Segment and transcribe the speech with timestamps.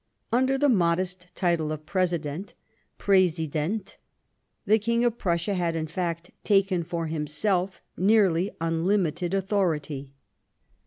[0.31, 2.55] Under the modest title of President
[2.97, 3.97] {Prdsident)
[4.65, 10.15] the King of Prussia had, in fact, taken for himself nearly unlimited authority.